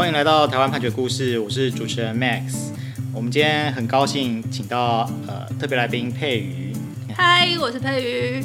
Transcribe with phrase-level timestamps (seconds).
[0.00, 2.70] 欢迎来到台湾判决故事，我是主持人 Max。
[3.12, 6.72] 我们今天很高兴请到呃特别来宾佩瑜。
[7.14, 8.42] 嗨，我是佩瑜。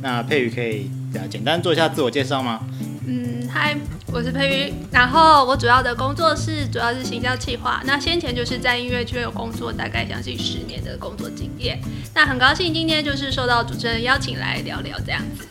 [0.00, 0.90] 那佩瑜可以
[1.28, 2.66] 简单做一下自我介绍吗？
[3.06, 3.76] 嗯，嗨，
[4.14, 4.72] 我是佩瑜。
[4.90, 7.82] 然后我主要的工作是主要是行销企划。
[7.84, 11.78] 那先前就是在音乐圈有工作，大概将近十年的工作经验。
[12.14, 15.46] 那很高兴今天就是受到主持人邀请来聊聊这样子。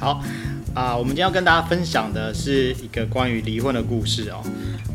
[0.00, 0.24] 好。
[0.74, 4.42] 啊，我们今天要跟大家分享的是一个关于离婚的故事哦。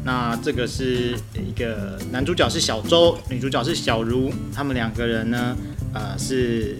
[0.03, 5.55] 那这个是一个男主角是小周，女主角是小茹，他们两个人呢，
[5.93, 6.75] 呃，是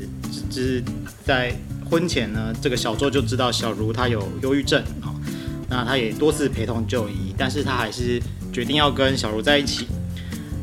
[0.49, 0.83] 就是
[1.23, 1.55] 在
[1.89, 5.15] 婚前呢，这个小周就知道小茹她有忧郁症啊，
[5.69, 8.21] 那他也多次陪同就医，但是他还是
[8.51, 9.87] 决定要跟小茹在一起。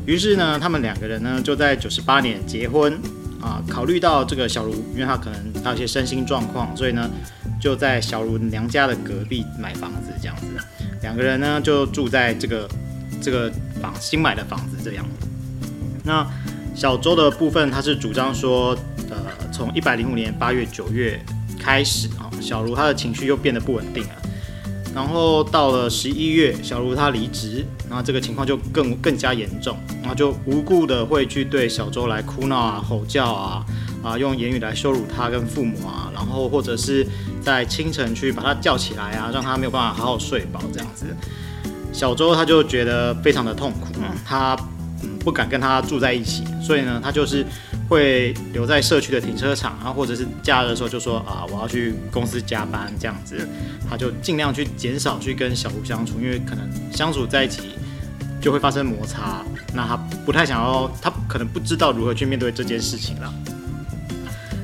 [0.05, 2.99] 于是呢，他们两个人呢就在九十八年结婚
[3.47, 3.63] 啊。
[3.69, 7.09] 考虑到这个小茹，因为她可能她有些身心状况，所以呢。
[7.59, 10.45] 就在小茹娘家的隔壁买房子，这样子，
[11.01, 12.69] 两个人呢就住在这个
[13.19, 13.51] 这个
[13.81, 15.03] 房新买的房子这样。
[16.03, 16.25] 那
[16.75, 18.77] 小周的部分，他是主张说，
[19.09, 19.17] 呃，
[19.51, 21.19] 从一百零五年八月九月
[21.59, 24.09] 开始啊，小茹她的情绪又变得不稳定了。
[24.97, 33.63] 然后到了十一月，小茹她离职，然后这个情况就更更加严重，然后就无故的会去对小周来哭闹啊、吼叫啊。
[34.03, 37.05] 啊，用言语来羞辱他跟父母啊，然后或者是
[37.41, 41.05] 在清晨去把他叫起来啊，让他没有办法好好睡饱这样子。
[41.91, 43.87] 小周他就觉得非常的痛苦，
[44.25, 44.57] 他
[45.03, 47.45] 嗯不敢跟他住在一起，所以呢，他就是
[47.87, 53.47] 会留在社区的停车场然后，或者是假日的时候就说啊，我要去公司加班这样子，
[53.89, 57.61] 他就尽量去减少去跟小吴相处，因为可能相处在一起
[58.41, 63.33] 就会发生摩擦，那他不太想要，他可能不知道如何去面对这件事情了。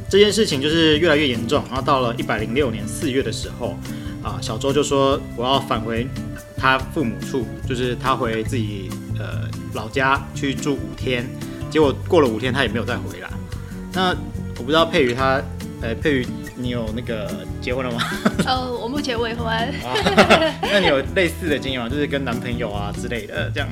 [0.10, 3.76] 这件事情就是越来越严重，然后到了一百零六年四月的时候，
[4.22, 6.08] 啊，小周就说我要返回
[6.56, 11.28] 他父母处，就是他回自己呃老家去住五天，
[11.74, 13.28] 结果过了五天他也没有再回来。
[13.94, 14.10] 那
[14.58, 15.42] 我不知道佩瑜他，
[15.82, 18.00] 呃，佩瑜你有那个结婚了吗？
[18.46, 19.48] 呃， 我目前未婚。
[20.62, 21.90] 那你有类似的经验吗？
[21.90, 23.68] 就是跟男朋友啊之类的这样。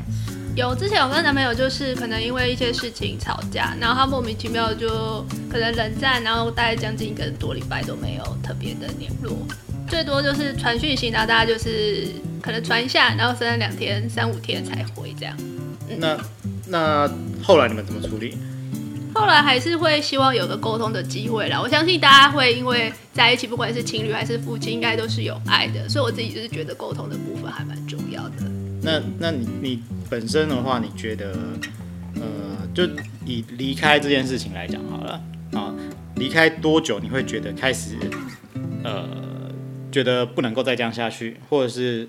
[0.55, 9.37] 有，之前有跟男朋友就是可能因为一些事情吵架，然后他莫名其妙就可能冷战，然后大概将近一个多礼拜都没有特别的联络，
[9.87, 12.07] 最多就是传讯息，然后大家就是
[12.41, 15.37] 可能传一下，然后分了两天、三五天才回这样。
[15.87, 16.17] 嗯、那
[16.67, 17.11] 那
[17.43, 18.37] 后来你们怎么处理？
[19.13, 21.59] 后来还是会希望有个沟通的机会啦。
[21.61, 28.35] 我相信大家会因为在一起，不管是情侣还是夫妻，应该都是有爱的，所以我自己就是觉得沟通的部分还蛮重要的。
[28.81, 31.35] 那那你你本身的话，你觉得，
[32.15, 32.23] 呃，
[32.73, 32.85] 就
[33.25, 35.21] 以离开这件事情来讲好了
[35.53, 35.75] 啊，
[36.15, 37.95] 离开多久你会觉得开始，
[38.83, 39.05] 呃，
[39.91, 42.07] 觉得不能够再这样下去，或者是，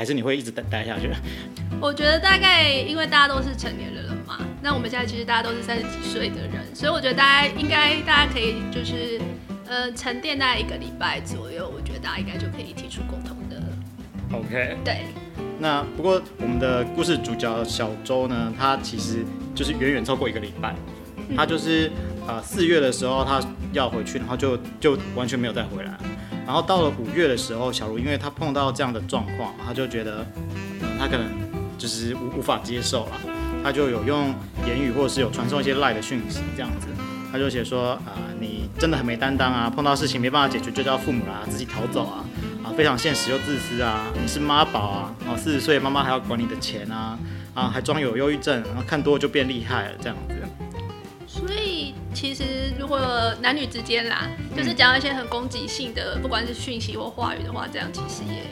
[0.00, 1.10] 还是你会一直等待下去？
[1.78, 9.20] 我觉得大概因为大家都是成年人了嘛，那我们现在其实大家都是三十几岁的人，所以我觉得大家应该大家可以就是
[9.68, 13.62] 呃沉淀大概一个礼拜左右，我觉得大家应该就可以提出共同的。
[14.32, 14.78] OK。
[14.82, 15.04] 对。
[15.58, 19.22] 那不过我们的故事主角小周呢，他其实
[19.54, 20.74] 就是远远超过一个礼拜，
[21.36, 21.92] 他就是
[22.26, 23.38] 呃四月的时候他
[23.74, 25.92] 要回去，然后就就完全没有再回来，
[26.50, 30.26] 然后到了五月的时候，小茹因为他碰到这样的状况，他就觉得
[30.82, 31.28] 嗯他可能
[31.78, 33.12] 就是无无法接受了，
[33.62, 34.34] 他就有用
[34.66, 36.88] 言语或者是有传送一些赖的讯息这样子，
[37.30, 42.24] 他就写说啊、你真的很没担当啊，碰到事情没办法解决就叫父母啦，自己逃走啊。
[42.64, 44.06] 啊非常现实又自私啊！
[44.20, 45.14] 你是妈宝啊！
[45.28, 47.16] 哦，四十岁妈妈还要管你的钱啊！
[47.54, 50.34] 啊，还装有忧郁症，然后看多就变厉害了这样子。
[51.28, 52.44] 所以其实
[52.76, 53.00] 如果
[53.40, 58.42] 男女之间啦，就是讲一些很攻击性的，不管是讯息或话语的话，这样其实也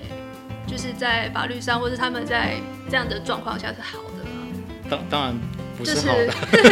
[0.66, 2.56] 就是在法律上，或是他们在
[2.88, 4.30] 这样的状况下是好的吗？
[4.88, 5.38] 当当然
[5.76, 6.70] 不是好的，就是、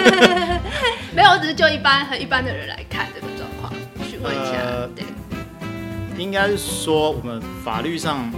[1.14, 3.72] 没有，我只是就一般很一般的人来看这个状况，
[4.08, 4.52] 询问一下。
[4.52, 5.04] 呃、对。
[6.16, 8.32] 应该是说，我们法律上，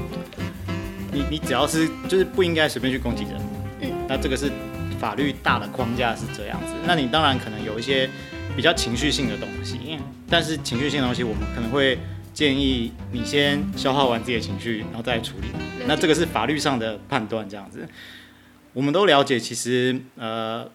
[1.13, 3.41] 你你只要是就是不应该随便去攻击人，
[3.83, 4.51] 嗯，那这个是
[4.99, 6.73] 法律大的框架是这样子。
[6.85, 8.11] 那你当然可能有一些
[8.59, 9.79] 比较情绪性的东西，
[10.29, 11.97] 但是情绪性的东西，我们可能会
[12.35, 15.47] 建议你先消化完自己的情绪，然后再来处理。
[15.87, 17.87] 那这个是法律上的判断，这样子。
[18.73, 20.69] 我们都了解，其实呃，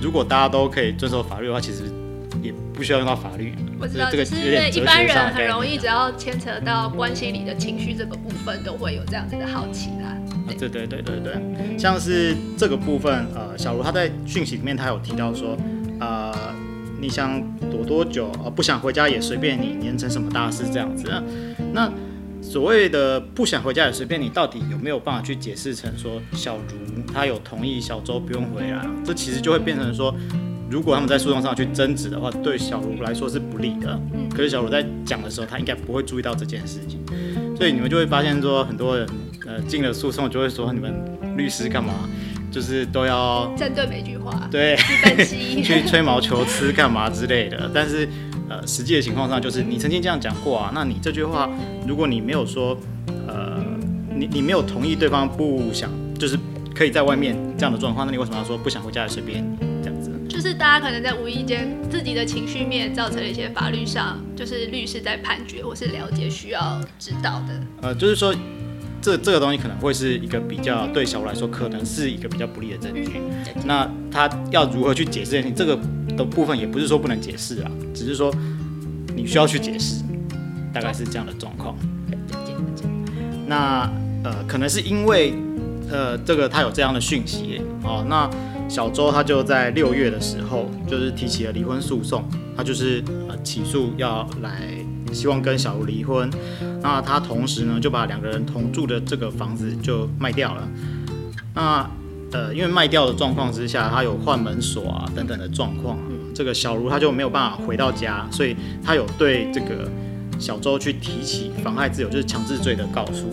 [0.00, 1.92] 如果大家都可以遵守法律的话，其实。
[2.42, 10.16] 也不需要用到法律，我知道这个是因为一般人很容易，只要牵扯到关系里的情绪这个部分，都会有这样子的好奇啦。
[10.58, 15.56] 对对对对对，像是这个部分，呃，小茹她在讯息里面，他有提到说，
[16.00, 16.31] 呃，
[17.02, 21.12] 你想躲多久，啊，不想回家也随便你，黏成什么大事这样子。
[21.74, 21.90] 那
[22.40, 26.62] 所谓的不想回家也随便你，到底有没有办法去解释成说小茹
[27.12, 28.86] 她有同意小周不用回来？
[29.04, 30.14] 这其实就会变成说，
[30.70, 34.00] 如果他们在诉讼上去争执的话，对小茹来说是不利的。
[34.30, 37.00] 可是小茹在讲的时候，她应该不会注意到这件事情，
[37.56, 39.08] 所以你们就会发现说，很多人
[39.44, 40.94] 呃进了诉讼就会说，你们
[41.36, 42.08] 律师干嘛？
[42.52, 44.76] 就是都要针对每句话对
[45.64, 48.06] 去吹毛求疵干嘛之类的，但是
[48.48, 51.48] 呃实际的情况上就是你曾经这样讲过啊，那你这句话
[51.88, 52.76] 如果你没有说
[53.26, 53.58] 呃
[54.14, 56.38] 你你没有同意对方不想就是
[56.74, 59.42] 可以在外面这样的状况，那你为什么要说不想回家也随便
[59.82, 60.10] 这样子？
[60.28, 68.34] 就是大家可能在无意间自己的情绪面造成了一些法律上就是律师在判决或是了解需要知道的，呃就是说。
[69.02, 73.20] 这这个东西可能会是一个比较对小吴来说，可能是一个比较不利的证据。
[73.64, 75.76] 那他要如何去解释你这个
[76.16, 78.32] 的部分，也不是说不能解释啊，只是说
[79.16, 80.02] 你需要去解释，
[80.72, 81.76] 大概是这样的状况。
[83.46, 83.90] 那
[84.22, 85.34] 呃，可能是因为
[85.90, 88.06] 呃，这个他有这样的讯息哦。
[88.08, 88.30] 那
[88.68, 92.24] 小周他就在六月的时候，就是提起了离婚诉讼，
[92.56, 94.81] 他就是呃起诉要来。
[95.12, 96.30] 希望跟小茹离婚，
[96.80, 100.68] 那他同时呢就把两个人同住的这个房子就卖掉了。
[101.54, 101.88] 那
[102.32, 105.98] 呃，因为卖掉的状况之下，他有换门锁啊等等的状况，
[106.34, 109.86] 这个小茹他就没有办法回到家，所以他有对这个
[110.38, 113.26] 小周去提起妨害自由，就是强制罪的告诉。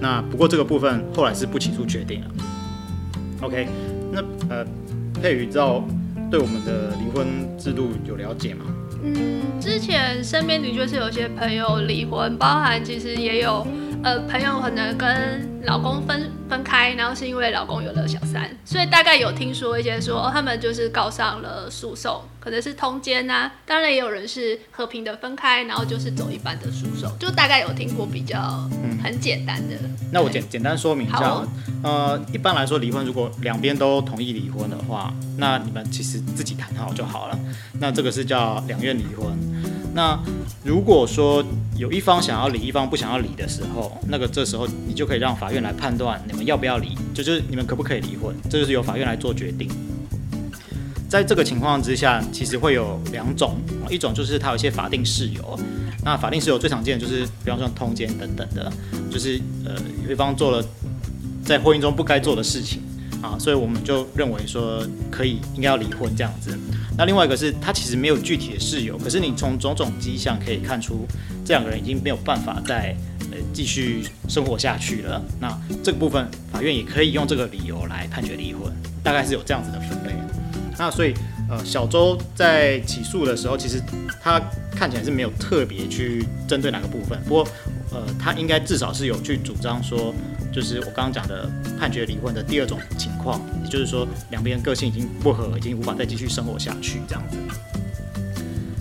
[0.00, 2.30] 那不过这个部分后来是不起诉决定了。
[3.42, 3.68] OK，
[4.10, 4.64] 那呃，
[5.20, 5.84] 佩宇知道
[6.30, 7.26] 对我们的离婚
[7.58, 8.64] 制度有了解吗？
[9.02, 13.66] 嗯，之前身边的确是有些朋友离婚，包含其实也有
[14.04, 28.68] 呃朋友可能跟老公分分开，然后是因为老公有了小三，所以大概有听说一些说，他们就是告上了诉讼，可能是通奸呐，当然也有人是和平的分开，然后就是走一般的诉讼，就大概有听过比较
[29.04, 29.76] 很简单的。
[29.82, 31.48] 嗯、那我简简单说明一下，哦、
[31.82, 37.38] 呃，一般来说离婚如果两边都同意离婚的话，那你们其实自己谈好就好了，
[37.78, 39.36] 那这个是叫两院离婚。
[39.92, 40.18] 那
[40.64, 41.44] 如果说
[41.76, 49.68] 有一方想要离，一方不想要离的时候，那个这时候你就可以让法院来判断你们要不要离，就就是你们可不可以离婚，这就是由法院来做决定。
[51.10, 53.56] 在这个情况之下，其实会有两种，
[53.90, 55.58] 一种就是他有一些法定事由，
[56.04, 58.72] 那法定事由最常见的就是，比方说通奸等等的，
[59.10, 59.74] 就是呃
[60.06, 60.64] 对方做了
[61.44, 62.80] 在婚姻中不该做的事情
[63.20, 66.56] 啊，所以我们就认为说可以应该要离婚这样子。
[66.96, 71.08] 那另外一个是，他其实没有具体的事由，可是你从种种迹象可以看出，
[71.44, 72.94] 这两个人已经没有办法再
[73.32, 75.20] 呃继续生活下去了。
[75.40, 78.72] 那这个部分，法院也可以用这个理由来判决离婚，
[79.02, 80.14] 大概是有这样子的分类。
[80.80, 81.12] 那所以，
[81.50, 83.78] 呃，小周在起诉的时候，其实
[84.22, 84.40] 他
[84.74, 87.46] 看起来是没有特别去针对哪个部分，不过，
[87.92, 90.14] 呃，他应该至少是有去主张说。
[90.52, 91.48] 就是我刚刚讲的
[91.78, 97.36] 判决离婚的第二种情况，也就是说两边个性已经不合，已经无法再继续生活下去这样子。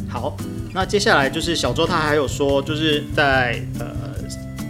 [0.08, 0.36] 好，
[0.74, 3.92] 那接下来就是小周他还有说，就是在呃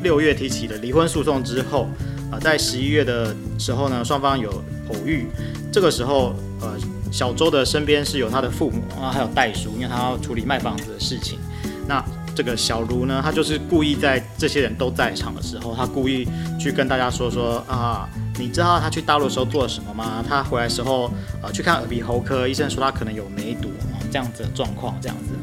[0.04, 1.84] 六月提起的离婚诉讼之后，
[2.30, 4.52] 啊、呃，在十一月的时候呢，双方有
[4.90, 5.28] 偶遇，
[5.72, 6.76] 这个时候呃
[7.12, 11.40] 小周的身边是有他的父母啊，还有代书，因为他要处理卖房子的事情。
[11.88, 12.04] 那
[12.36, 16.28] 这个小卢呢，他就是故意在这些人都在场的时候，他故意
[16.60, 18.08] 去跟大家说说啊，
[18.38, 20.24] 你知道他去大陆的时候做了什么吗？
[20.28, 25.34] 他回来的时候，呃，去看耳鼻喉科医生说他可能有梅毒啊，这样子的状况，这样子。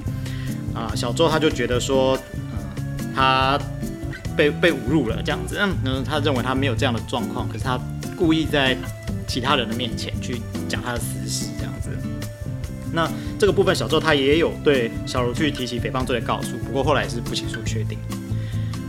[0.75, 3.59] 啊，小周他就觉得说，嗯，他
[4.37, 7.79] 被被侮辱了，这样子，嗯，他认为他没有这样的状况，可是他
[8.17, 8.77] 故意在
[9.27, 11.91] 其他人的面前去讲他的私事，这样子。
[12.93, 17.99] 那这个部分，小周他也有对小茹去提起诽谤罪的告诉，不过后来也是不起诉确定。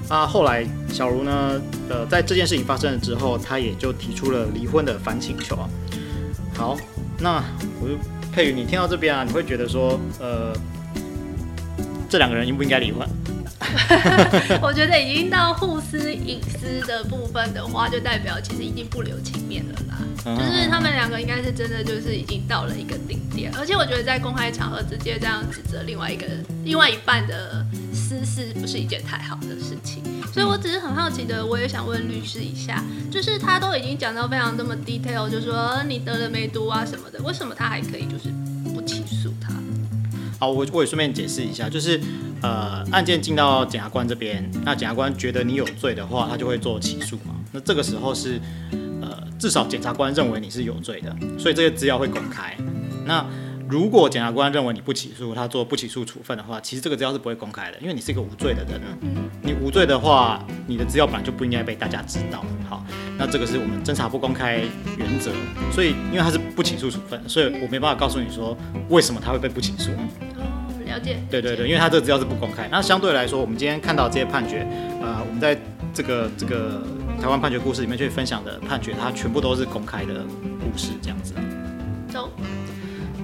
[0.08, 5.70] 啊，后来小茹呢，呃，在这件事情发生了之后，他也就提出了离婚的反请求啊。
[6.56, 6.78] 好，
[7.20, 7.44] 那
[7.82, 7.96] 我就
[8.32, 10.56] 佩瑜，你听到这边啊，你会觉得说，呃，
[12.10, 13.06] 这两个人应不应该离婚？
[14.62, 19.98] 我觉得已经到互撕隐私的部分的话，就代表其实已经不留情面了啦。
[20.36, 26.26] 就是他们两个应该是真的就是已经到了一个顶点，而且我觉得在公开场合直接这样指责另外一个、
[26.66, 30.04] 另外一半的私事，不是一件太好的事情。
[30.34, 38.30] 所以我只是很好奇的，我也想问律师一下，就是他都已经讲到非常这么 detail，就是说你得了梅毒啊什么的，为什么他还可以就是？
[40.40, 42.00] 啊，我我也顺便解释一下，就是。
[42.40, 47.34] 呃，案件进到检察官这边，那检察官觉得你有罪的话，他就会做起诉嘛。
[47.52, 48.40] 那这个时候是，
[49.02, 52.56] 呃，至少检察官认为你是有罪的，所以这些资料会公开。
[53.08, 53.26] 那
[53.70, 58.82] 如果检察官认为你不起诉，他做不起诉处分的话，其实这个资料是不会公开的，因为你是一个无罪的人。
[59.42, 62.46] 你无罪的话，你的资料本来就不应该被大家知道。
[62.70, 62.86] 好，
[63.18, 64.62] 那这个是我们侦查不公开
[64.98, 65.32] 原则，
[65.72, 68.58] 所以因为他是不起诉处分，所以我没办法告诉你说
[68.90, 69.92] 为什么他会被不起诉。
[69.92, 71.18] 哦，了解。
[71.30, 72.70] 对对对，因为他这个资料是不公开。
[72.72, 74.66] 那相对来说，我们今天看到这些判决，
[75.02, 75.60] 呃，我们在
[75.94, 76.82] 这个这个
[77.22, 80.24] 台湾判决故事里面去分享的判决，它全部都是公开的
[80.62, 81.34] 故事，这样子。
[82.08, 82.30] 走。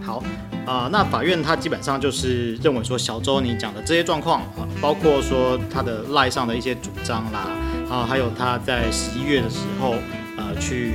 [0.03, 0.21] 好
[0.65, 7.49] 啊、那法院他基本上就是认为说，小周你讲的这些状况啊，包括说他的赖上的一些主张啦，
[7.89, 9.95] 啊，还有他在十一月的时候，
[10.37, 10.93] 呃，去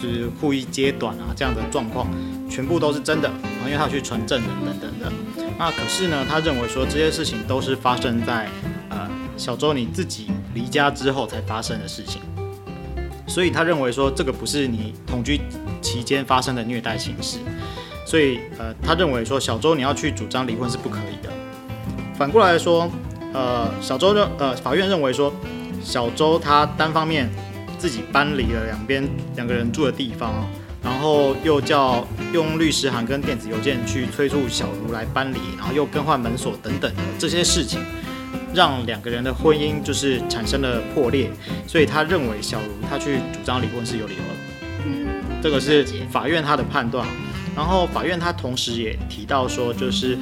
[0.00, 2.08] 就是故意揭短啊这样的状况，
[2.48, 5.12] 全部都是真的啊，因为他去传证人等等的。
[5.58, 8.48] 那可是呢，他认为说这些事情都是发生在
[8.90, 12.22] 呃小周你自己离家之后才发生的事情，
[13.26, 15.40] 所以他认为说这个不是你同居
[15.82, 17.38] 期间发生的虐待形式。
[18.10, 21.30] 所以，呃，他认为说小周你要去主张离婚是不可以的。
[22.18, 22.90] 反过来说，
[23.32, 25.32] 呃，小周认，呃，法院认为说，
[25.80, 27.30] 小周他单方面
[27.78, 30.44] 自己搬离了两边两个人住的地方，
[30.82, 37.78] 然后又叫用律师函跟电子邮件去催促小茹来搬离，然后又更换门锁等等的这些事情，
[38.52, 41.30] 让两个人的婚姻就是产生了破裂。
[41.64, 44.34] 所以他认为小茹他去主张离婚是有理由的。
[44.84, 45.06] 嗯，
[45.40, 47.06] 这个是法院他的判断。
[47.60, 50.16] 然后法院他同时也提到说，就是，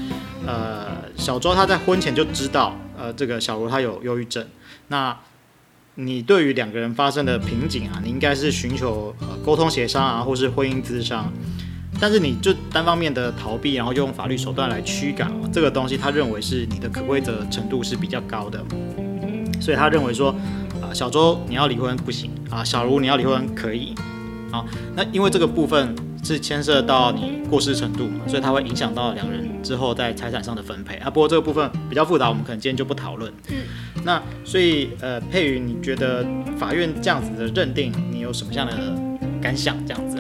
[0.45, 4.45] 呃，小周他在婚前就知道，呃，这个小茹他有忧郁症。
[4.88, 5.16] 那
[5.95, 11.33] 你对于两个人发生的瓶颈啊，你应该是寻求呃沟通协商啊，或是婚姻咨商。
[12.00, 18.61] 但是你就单方面的逃避，然后用法律手段来驱赶这个东西，他认为是你的可规则程度是比较高的。
[19.61, 20.35] 所以他认为说，
[20.83, 23.95] 啊、小周你要离婚不行啊，小茹你要离婚可以。
[24.50, 24.64] 啊，
[24.97, 25.95] 那因为这个部分。
[26.23, 31.09] 是牵涉到你过失程度嘛，所以它会影响到两人之后在财产上的分配啊。
[31.09, 33.33] 不过这个部分比较复杂，我们可能今天就不讨论。
[33.49, 33.57] 嗯，
[34.05, 36.27] 那所以呃，佩瑜，你觉得
[36.59, 38.75] 法院这样子的认定，你有什么样的
[39.41, 39.77] 感想？
[39.87, 40.19] 这样子？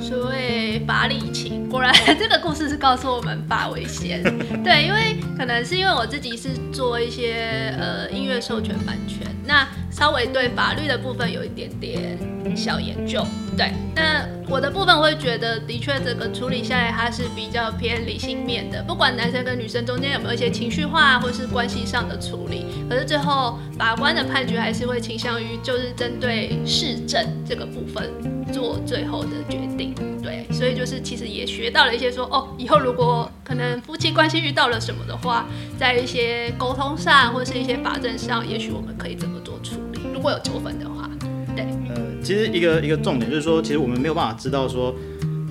[0.00, 4.22] 所谓法理情，果然 这个故事是告诉我们法为先。
[4.62, 12.18] 对，因为可能是因为我自己是做一些呃音乐授权版权，那稍微对法律的部分有一点点
[12.56, 13.24] 小研究。
[13.56, 28.10] 对，那我的部分会觉得，的确这个处理下来它是比较偏理性面的，不管男生跟女生中间有没有一些情绪化或是关系上的处理，可是最后法官的判决还是会倾向于就是针对市政这个部分。
[28.52, 35.46] 做最后的决定，对，所以就是其实也学到了一些说，哦，以后如果可能夫妻关系遇到了什么的话，
[35.78, 41.08] 在一些沟通上或者是一些法证上，也许我们可以怎么做处理，如果有纠纷的话，
[41.54, 41.64] 对。
[41.88, 44.94] 呃，其实一个一个重点就是说，其实我们没有办法知道说，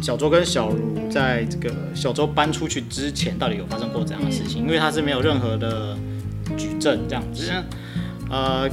[0.02, 5.98] 小周跟小茹在这个小周搬出去之前到底有发生过怎样的事情，嗯、因为他是没有任何的
[6.58, 7.52] 举证这样子，
[8.30, 8.70] 呃。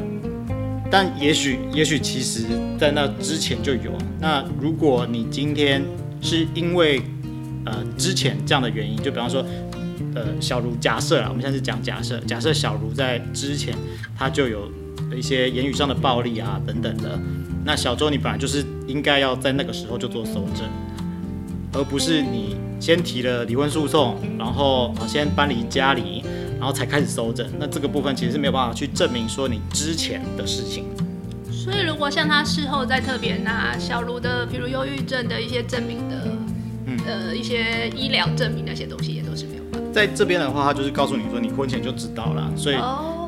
[0.90, 2.44] 但也许，也许其实，
[2.78, 3.92] 在那之前就有。
[4.20, 5.82] 那如果你今天
[6.20, 7.00] 是因为
[7.64, 9.44] 呃之前这样的原因，就比方说，
[10.16, 13.72] 呃，小茹假设啊，我们现在是讲假设，假设小茹在之前
[14.18, 14.68] 他就有
[15.16, 17.16] 一些言语上的暴力啊等等的，
[17.64, 20.68] 那小周你本来就是应该要在那个时候就做搜证，
[21.72, 26.19] 而不是你先提了离婚诉讼，然后先搬离家里。
[26.60, 30.84] 然后才开始搜证，那这个部分其实是没有办法去证明说你之前的事情。
[31.50, 36.28] 所以如果像他事后再特别拿小卢的，比如忧郁症的一些证明的，
[36.84, 39.88] 嗯，呃，一些医疗证明那些东西也都是没有办法。
[39.90, 42.76] 在这边的话，他就是告诉你说你婚前就知道了，所以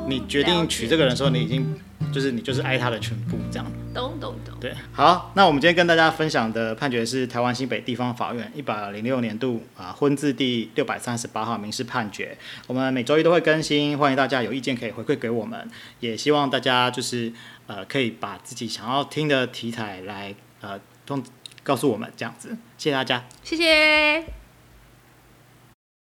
[0.09, 1.75] 你决定娶这个人的时候，你已经。
[2.13, 4.55] 就是你就是爱他的全部这样，懂懂懂。
[4.61, 12.37] 对，好，那我们今天跟大家分享的判决是台湾新北地方法院一百零六年度啊婚字第六百三十八号民事判决。
[12.67, 15.67] 我们每周一都会更新，欢迎大家有意见可以回馈给我们，
[16.01, 17.33] 也希望大家就是
[17.67, 21.23] 呃可以把自己想要听的题材来呃通
[21.63, 24.42] 告诉我们这样子，谢谢大家，谢谢。